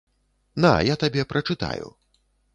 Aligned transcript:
На, 0.65 0.71
я 0.87 0.95
табе 1.03 1.27
прачытаю. 1.35 1.87